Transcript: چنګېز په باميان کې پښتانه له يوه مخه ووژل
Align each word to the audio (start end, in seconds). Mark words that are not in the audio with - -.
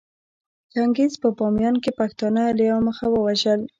چنګېز 0.71 1.13
په 1.21 1.29
باميان 1.37 1.75
کې 1.83 1.91
پښتانه 1.99 2.41
له 2.57 2.63
يوه 2.69 2.81
مخه 2.87 3.05
ووژل 3.09 3.61